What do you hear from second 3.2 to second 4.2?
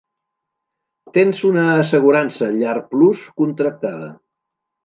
contractada.